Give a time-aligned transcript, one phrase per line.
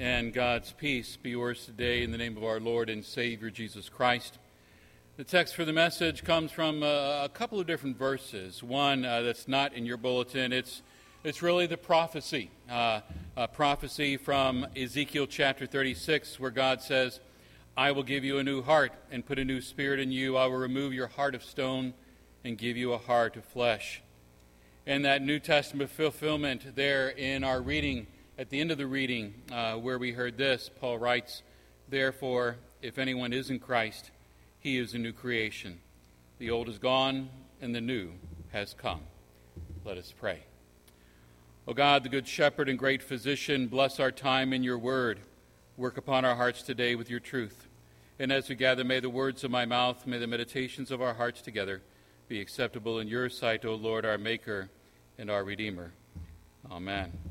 [0.00, 3.90] and God's peace be yours today in the name of our Lord and Savior Jesus
[3.90, 4.38] Christ.
[5.18, 6.86] The text for the message comes from uh,
[7.22, 8.62] a couple of different verses.
[8.62, 10.80] One uh, that's not in your bulletin, it's,
[11.22, 12.50] it's really the prophecy.
[12.70, 13.02] Uh,
[13.36, 17.20] a prophecy from Ezekiel chapter 36, where God says,
[17.76, 20.34] I will give you a new heart and put a new spirit in you.
[20.34, 21.92] I will remove your heart of stone
[22.42, 24.00] and give you a heart of flesh.
[24.86, 28.06] And that New Testament fulfillment there in our reading
[28.40, 31.42] at the end of the reading, uh, where we heard this, Paul writes,
[31.90, 34.10] Therefore, if anyone is in Christ,
[34.58, 35.78] he is a new creation.
[36.38, 37.28] The old is gone,
[37.60, 38.12] and the new
[38.48, 39.02] has come.
[39.84, 40.44] Let us pray.
[41.68, 45.20] O God, the good shepherd and great physician, bless our time in your word.
[45.76, 47.68] Work upon our hearts today with your truth.
[48.18, 51.12] And as we gather, may the words of my mouth, may the meditations of our
[51.12, 51.82] hearts together
[52.26, 54.70] be acceptable in your sight, O Lord, our Maker
[55.18, 55.92] and our Redeemer.
[56.70, 57.29] Amen.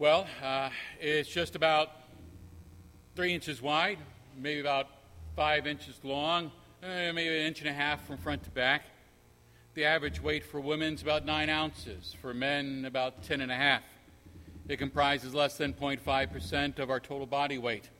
[0.00, 1.90] Well, uh, it's just about
[3.14, 3.98] three inches wide,
[4.34, 4.86] maybe about
[5.36, 6.50] five inches long,
[6.82, 8.84] eh, maybe an inch and a half from front to back.
[9.74, 13.54] The average weight for women is about nine ounces, for men, about ten and a
[13.54, 13.82] half.
[14.68, 17.90] It comprises less than 0.5% of our total body weight.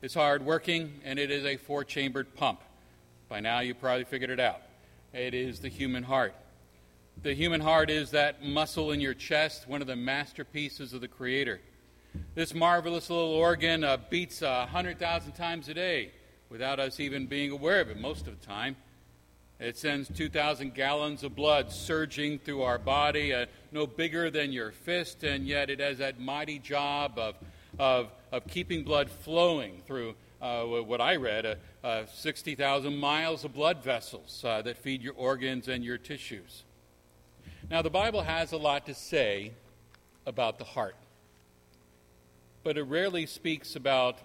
[0.00, 2.62] It's hard working, and it is a four chambered pump.
[3.28, 4.62] By now, you probably figured it out.
[5.12, 6.34] It is the human heart.
[7.20, 11.08] The human heart is that muscle in your chest, one of the masterpieces of the
[11.08, 11.60] Creator.
[12.34, 16.10] This marvelous little organ uh, beats uh, 100,000 times a day
[16.48, 18.76] without us even being aware of it most of the time.
[19.60, 24.72] It sends 2,000 gallons of blood surging through our body, uh, no bigger than your
[24.72, 27.36] fist, and yet it has that mighty job of,
[27.78, 31.54] of, of keeping blood flowing through uh, what I read uh,
[31.86, 36.64] uh, 60,000 miles of blood vessels uh, that feed your organs and your tissues.
[37.72, 39.52] Now, the Bible has a lot to say
[40.26, 40.94] about the heart,
[42.62, 44.18] but it rarely speaks about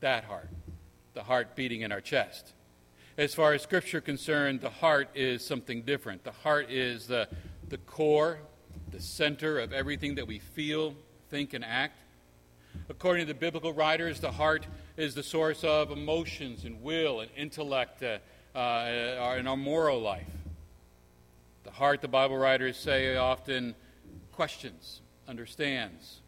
[0.00, 0.48] that heart,
[1.12, 2.54] the heart beating in our chest.
[3.18, 6.24] As far as Scripture concerned, the heart is something different.
[6.24, 7.28] The heart is the,
[7.68, 8.38] the core,
[8.92, 10.94] the center of everything that we feel,
[11.28, 11.98] think, and act.
[12.88, 14.66] According to the biblical writers, the heart
[14.96, 18.20] is the source of emotions and will and intellect uh,
[18.58, 20.35] uh, in our moral life.
[21.76, 23.74] Heart, the Bible writers say, often
[24.32, 26.20] questions, understands,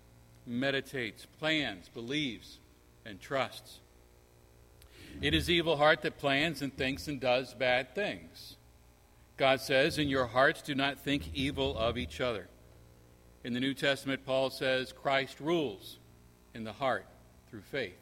[0.47, 2.59] meditates, plans, believes,
[3.07, 3.81] and trusts.
[5.23, 8.57] It is evil heart that plans and thinks and does bad things.
[9.39, 12.47] God says, In your hearts do not think evil of each other.
[13.43, 15.97] In the New Testament, Paul says, Christ rules
[16.55, 17.07] in the heart
[17.49, 17.97] through faith.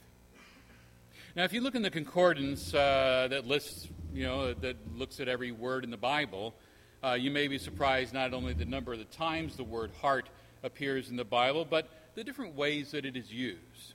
[1.37, 5.29] Now, if you look in the concordance uh, that lists, you know, that looks at
[5.29, 6.53] every word in the Bible,
[7.07, 10.29] uh, you may be surprised not only the number of the times the word heart
[10.65, 13.95] appears in the Bible, but the different ways that it is used.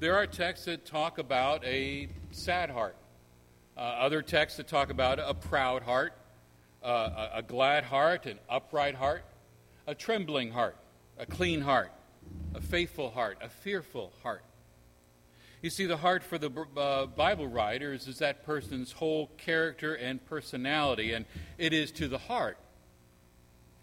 [0.00, 2.96] There are texts that talk about a sad heart,
[3.76, 6.12] uh, other texts that talk about a proud heart,
[6.82, 9.24] uh, a, a glad heart, an upright heart,
[9.86, 10.76] a trembling heart,
[11.18, 11.92] a clean heart,
[12.54, 14.42] a faithful heart, a fearful heart.
[15.64, 20.22] You see, the heart for the uh, Bible writers is that person's whole character and
[20.26, 21.24] personality, and
[21.56, 22.58] it is to the heart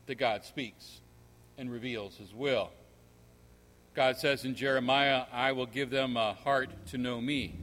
[0.05, 1.01] that God speaks
[1.57, 2.69] and reveals his will.
[3.95, 7.55] God says in Jeremiah, I will give them a heart to know me,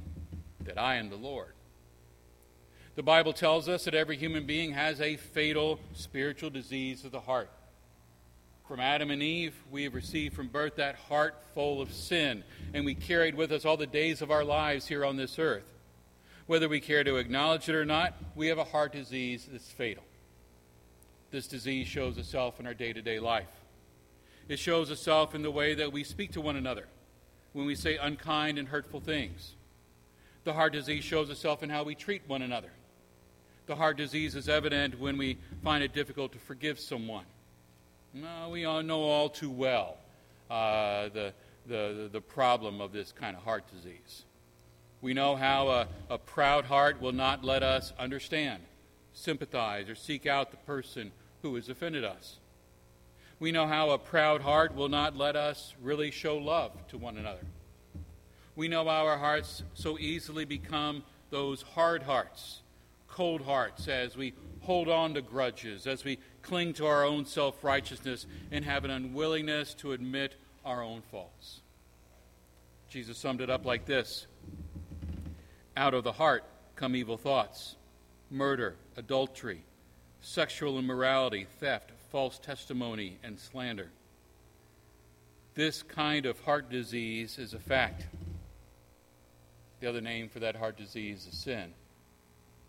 [0.65, 1.53] that I am the Lord.
[2.97, 7.21] The Bible tells us that every human being has a fatal spiritual disease of the
[7.21, 7.50] heart.
[8.69, 12.84] From Adam and Eve, we have received from birth that heart full of sin, and
[12.84, 15.73] we carried with us all the days of our lives here on this earth.
[16.47, 20.05] Whether we care to acknowledge it or not, we have a heart disease that's fatal.
[21.31, 23.49] This disease shows itself in our day to day life.
[24.49, 26.89] It shows itself in the way that we speak to one another,
[27.55, 29.55] when we say unkind and hurtful things.
[30.45, 32.73] The heart disease shows itself in how we treat one another.
[33.65, 37.25] The heart disease is evident when we find it difficult to forgive someone
[38.15, 39.97] no, we all know all too well
[40.51, 41.32] uh, the,
[41.67, 44.25] the, the problem of this kind of heart disease.
[45.00, 48.62] We know how a, a proud heart will not let us understand,
[49.12, 51.12] sympathize, or seek out the person
[51.43, 52.38] who has offended us.
[53.38, 57.17] We know how a proud heart will not let us really show love to one
[57.17, 57.47] another.
[58.56, 62.62] We know our hearts so easily become those hard hearts,
[63.06, 64.32] cold hearts, as we
[64.69, 68.91] hold on to grudges, as we cling to our own self righteousness, and have an
[68.91, 71.62] unwillingness to admit our own faults.
[72.91, 74.26] Jesus summed it up like this
[75.75, 76.44] Out of the heart
[76.76, 77.76] come evil thoughts,
[78.31, 79.62] murder, adultery,
[80.20, 83.88] sexual immorality, theft, false testimony, and slander.
[85.55, 88.05] this kind of heart disease is a fact.
[89.81, 91.73] The other name for that heart disease is sin.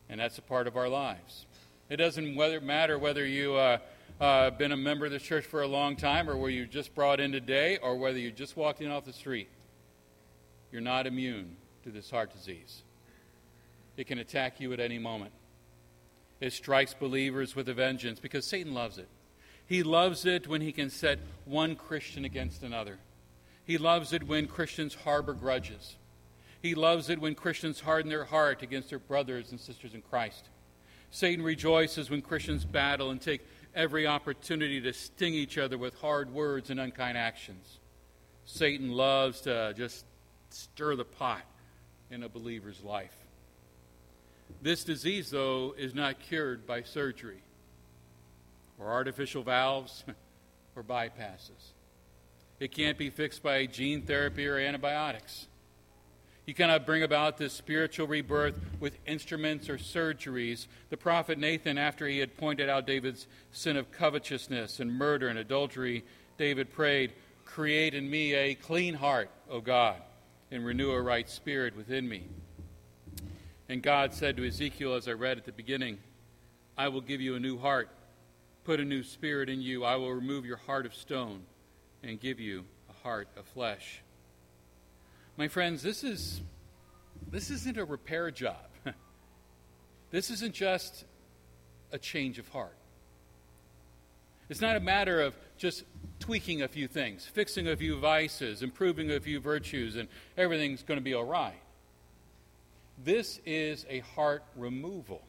[0.07, 1.45] And that's a part of our lives.
[1.89, 3.79] It doesn't whether, matter whether you uh,
[4.21, 6.93] uh, been a member of the church for a long time or whether you just
[6.93, 9.49] brought in today or whether you just walked in off the street.
[10.71, 12.83] You're not immune to this heart disease.
[13.97, 15.31] It can attack you at any moment.
[16.39, 19.07] It strikes believers with a vengeance because Satan loves it.
[19.65, 22.99] He loves it when he can set one Christian against another.
[23.65, 25.95] He loves it when Christians harbor grudges.
[26.61, 30.49] He loves it when Christians harden their heart against their brothers and sisters in Christ.
[31.11, 33.41] Satan rejoices when Christians battle and take
[33.75, 37.79] every opportunity to sting each other with hard words and unkind actions.
[38.45, 40.05] Satan loves to just
[40.49, 41.43] stir the pot
[42.09, 43.15] in a believer's life.
[44.61, 47.41] This disease, though, is not cured by surgery
[48.79, 50.03] or artificial valves
[50.75, 51.73] or bypasses.
[52.59, 55.47] It can't be fixed by gene therapy or antibiotics.
[56.45, 60.65] You cannot bring about this spiritual rebirth with instruments or surgeries.
[60.89, 65.37] The prophet Nathan, after he had pointed out David's sin of covetousness and murder and
[65.37, 66.03] adultery,
[66.37, 67.13] David prayed,
[67.45, 69.97] Create in me a clean heart, O God,
[70.51, 72.23] and renew a right spirit within me.
[73.67, 75.99] And God said to Ezekiel, as I read at the beginning,
[76.75, 77.89] I will give you a new heart,
[78.63, 79.83] put a new spirit in you.
[79.83, 81.41] I will remove your heart of stone
[82.01, 84.01] and give you a heart of flesh.
[85.39, 86.41] My friends, this is
[87.31, 88.57] this isn't a repair job.
[90.11, 91.05] this isn't just
[91.93, 92.75] a change of heart.
[94.49, 95.85] It's not a matter of just
[96.19, 100.99] tweaking a few things, fixing a few vices, improving a few virtues, and everything's going
[100.99, 101.61] to be all right.
[103.01, 105.21] This is a heart removal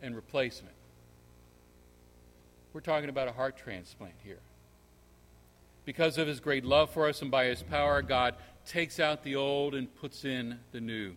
[0.00, 0.76] and replacement.
[2.72, 4.38] We're talking about a heart transplant here.
[5.84, 8.34] Because of his great love for us and by his power, God
[8.68, 11.14] takes out the old and puts in the new.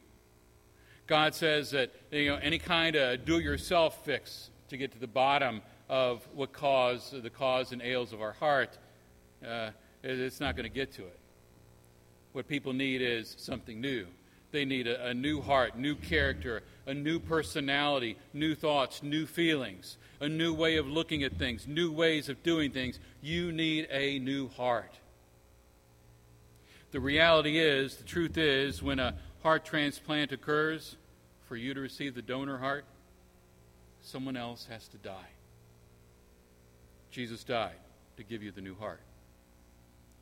[1.05, 4.99] God says that you know, any kind of do it yourself fix to get to
[4.99, 8.77] the bottom of what cause the cause and ails of our heart,
[9.45, 9.71] uh,
[10.03, 11.19] it's not going to get to it.
[12.31, 14.07] What people need is something new.
[14.51, 19.97] They need a, a, new heart, new character, a new personality, new thoughts, new feelings,
[20.19, 22.99] a new way of looking at things, new ways of doing things.
[23.21, 24.99] You need a new heart.
[26.91, 30.97] The reality is, the truth is, when a heart transplant occurs,
[31.47, 32.85] for you to receive the donor heart,
[34.01, 35.29] someone else has to die.
[37.09, 37.75] Jesus died
[38.17, 39.01] to give you the new heart.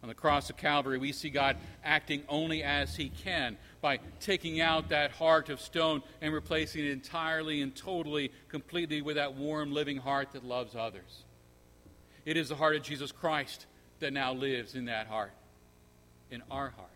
[0.02, 4.62] On the cross of Calvary, we see God acting only as He can by taking
[4.62, 9.74] out that heart of stone and replacing it entirely and totally, completely with that warm,
[9.74, 11.26] living heart that loves others.
[12.26, 13.66] It is the heart of Jesus Christ
[14.00, 15.32] that now lives in that heart
[16.32, 16.90] in our heart.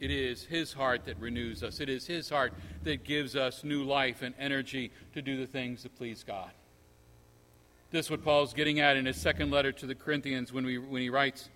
[0.00, 1.80] It is His heart that renews us.
[1.80, 2.52] It is His heart
[2.82, 6.50] that gives us new life and energy to do the things that please God.
[7.94, 10.78] This is what Paul's getting at in his second letter to the Corinthians when, we,
[10.78, 11.48] when he writes,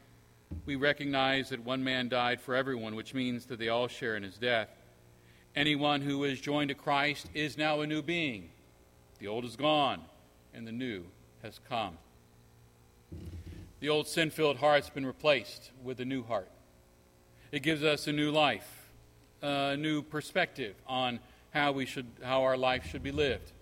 [0.66, 4.22] We recognize that one man died for everyone, which means that they all share in
[4.22, 4.69] his death.
[5.56, 8.50] Anyone who is joined to Christ is now a new being.
[9.19, 10.02] The old is gone,
[10.54, 11.06] and the new
[11.42, 11.98] has come.
[13.80, 16.50] The old sin filled heart's been replaced with a new heart.
[17.52, 18.88] It gives us a new life,
[19.40, 21.20] a new perspective on
[21.50, 23.52] how, we should, how our life should be lived,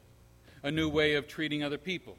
[0.62, 2.16] a new way of treating other people,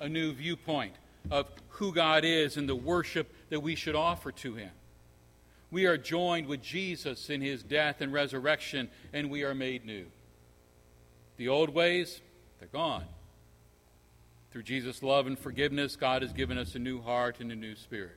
[0.00, 0.94] a new viewpoint
[1.30, 4.70] of who God is and the worship that we should offer to Him.
[5.70, 10.06] We are joined with Jesus in His death and resurrection, and we are made new.
[11.36, 12.20] The old ways,
[12.58, 13.04] they're gone.
[14.50, 17.76] Through Jesus' love and forgiveness, God has given us a new heart and a new
[17.76, 18.16] spirit.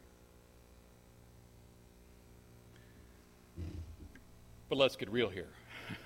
[4.70, 5.50] But let's get real here.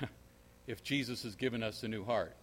[0.67, 2.35] if Jesus has given us a new heart,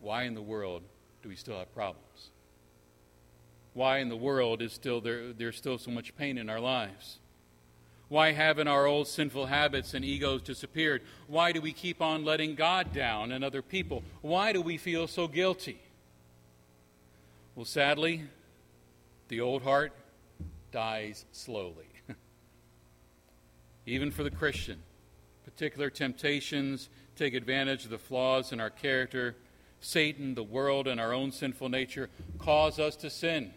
[0.00, 0.82] why in the world
[1.22, 2.30] do we still have problems?
[3.74, 7.20] Why in the world is still there, there's still so much pain in our lives?
[8.12, 11.00] Why haven't our old sinful habits and egos disappeared?
[11.28, 14.02] Why do we keep on letting God down and other people?
[14.20, 15.80] Why do we feel so guilty?
[17.54, 18.24] Well, sadly,
[19.28, 19.94] the old heart
[20.72, 21.86] dies slowly.
[23.86, 24.82] Even for the Christian,
[25.42, 29.36] particular temptations take advantage of the flaws in our character.
[29.80, 33.54] Satan, the world, and our own sinful nature cause us to sin.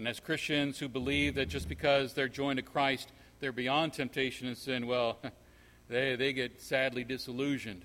[0.00, 4.48] And as Christians who believe that just because they're joined to Christ, they're beyond temptation
[4.48, 5.18] and sin, well,
[5.90, 7.84] they, they get sadly disillusioned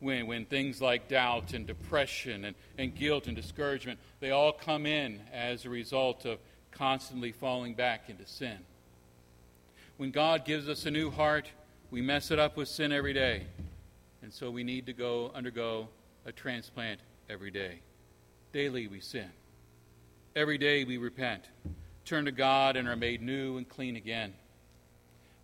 [0.00, 4.84] when, when things like doubt and depression and, and guilt and discouragement, they all come
[4.84, 6.40] in as a result of
[6.72, 8.58] constantly falling back into sin.
[9.96, 11.48] When God gives us a new heart,
[11.92, 13.44] we mess it up with sin every day.
[14.22, 15.86] And so we need to go undergo
[16.26, 16.98] a transplant
[17.30, 17.78] every day.
[18.52, 19.30] Daily we sin.
[20.36, 21.48] Every day we repent,
[22.04, 24.34] turn to God, and are made new and clean again.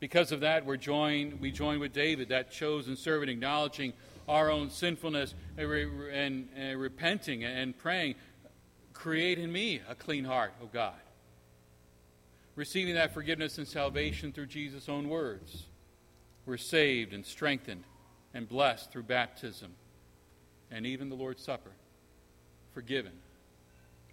[0.00, 3.92] Because of that, we're joined, we join with David, that chosen servant, acknowledging
[4.28, 5.70] our own sinfulness and,
[6.12, 8.16] and, and repenting and praying,
[8.92, 11.00] Create in me a clean heart, O God.
[12.56, 15.66] Receiving that forgiveness and salvation through Jesus' own words.
[16.46, 17.84] We're saved and strengthened
[18.34, 19.72] and blessed through baptism
[20.70, 21.70] and even the Lord's Supper.
[22.74, 23.12] Forgiven.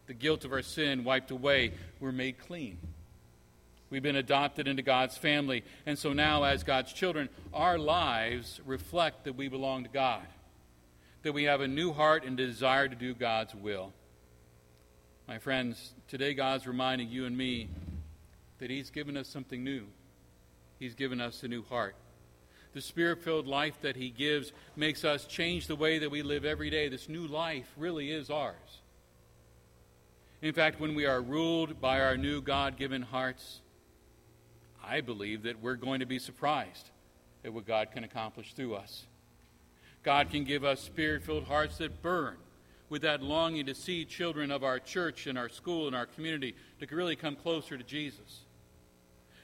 [0.08, 1.74] The guilt of our sin wiped away.
[2.00, 2.80] We're made clean.
[3.90, 5.64] We've been adopted into God's family.
[5.86, 10.26] And so now, as God's children, our lives reflect that we belong to God,
[11.24, 13.94] that we have a new heart and desire to do God's will.
[15.28, 17.70] My friends, today God's reminding you and me
[18.60, 19.84] that He's given us something new.
[20.80, 21.96] He's given us a new heart.
[22.74, 26.46] The spirit filled life that He gives makes us change the way that we live
[26.46, 26.90] every day.
[26.90, 28.82] This new life really is ours.
[30.41, 33.62] In fact, when we are ruled by our new God given hearts,
[34.84, 36.91] I believe that we're going to be surprised
[37.44, 39.08] at what God can accomplish through us.
[40.03, 42.38] God can give us spirit filled hearts that burn
[42.89, 46.56] with that longing to see children of our church and our school and our community
[46.79, 48.41] to really come closer to Jesus.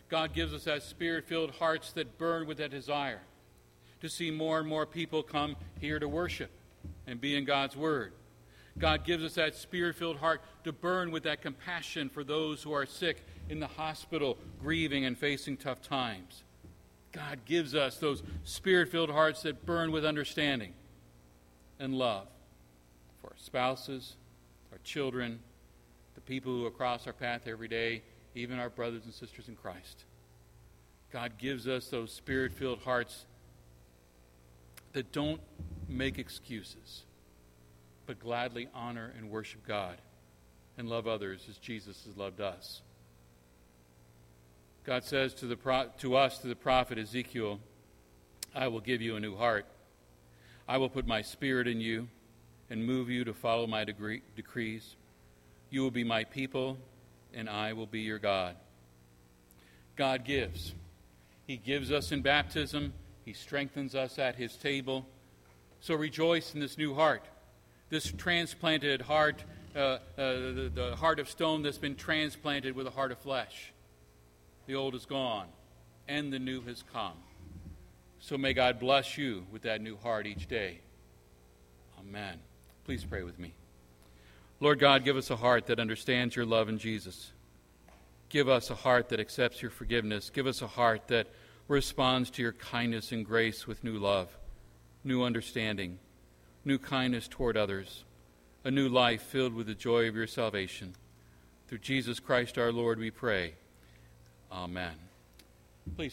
[0.10, 3.22] God gives us that spirit filled hearts that burn with that desire
[4.02, 6.52] to see more and more people come here to worship
[7.08, 8.14] and be in God's Word.
[8.78, 12.74] God gives us that spirit filled heart to burn with that compassion for those who
[12.74, 16.44] are sick in the hospital, grieving and facing tough times.
[17.12, 20.74] God gives us those spirit filled hearts that burn with understanding
[21.80, 22.28] and love
[23.22, 24.16] for our spouses,
[24.72, 25.40] our children,
[26.16, 28.02] the people who cross our path every day,
[28.34, 30.06] even our brothers and sisters in Christ.
[31.12, 33.26] God gives us those spirit filled hearts
[34.94, 35.42] that don't
[35.88, 37.04] make excuses,
[38.06, 39.98] but gladly honor and worship God
[40.78, 42.82] and love others as Jesus has loved us.
[44.84, 47.60] God says to, the pro- to us, to the prophet Ezekiel,
[48.54, 49.66] I will give you a new heart.
[50.68, 52.08] I will put my spirit in you
[52.70, 54.96] and move you to follow my degree- decrees.
[55.70, 56.78] You will be my people,
[57.34, 58.56] and I will be your God.
[59.96, 60.74] God gives.
[61.48, 62.94] He gives us in baptism,
[63.26, 65.06] He strengthens us at His table.
[65.80, 67.26] So rejoice in this new heart,
[67.94, 69.44] this transplanted heart,
[69.76, 73.72] uh, uh, the, the heart of stone that's been transplanted with a heart of flesh.
[74.66, 75.46] The old is gone,
[76.08, 77.14] and the new has come.
[78.20, 80.80] So may God bless you with that new heart each day.
[82.00, 82.40] Amen.
[82.84, 83.54] Please pray with me.
[84.60, 87.32] Lord God, give us a heart that understands your love in Jesus.
[88.30, 90.32] Give us a heart that accepts your forgiveness.
[90.32, 91.28] Give us a heart that
[91.68, 94.36] responds to your kindness and grace with new love,
[95.04, 96.00] new understanding,
[96.66, 98.04] new kindness toward others,
[98.64, 100.96] a new life filled with the joy of your salvation.
[101.68, 103.54] Through Jesus Christ our Lord, we pray.
[104.52, 104.94] Amen.
[105.96, 106.12] Please.